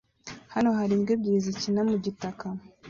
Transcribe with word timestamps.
Hano 0.53 0.69
hari 0.77 0.91
imbwa 0.97 1.11
ebyiri 1.15 1.45
zikina 1.45 1.81
mu 1.89 1.95
gitaka 2.05 2.45